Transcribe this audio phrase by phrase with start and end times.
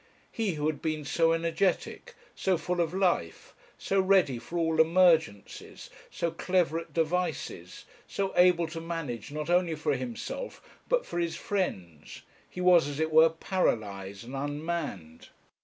[0.31, 5.91] He who had been so energetic, so full of life, so ready for all emergencies,
[6.09, 10.59] so clever at devices, so able to manage not only for himself
[10.89, 15.29] but for his friends, he was, as it were, paralysed and unmanned.